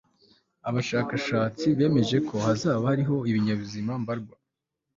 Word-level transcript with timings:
abashakashatsi 0.69 1.65
bemeje 1.77 2.17
ko 2.27 2.35
hazaba 2.45 2.83
hariho 2.91 3.15
ibinyabuzima 3.29 3.91
mbarwa 4.01 4.35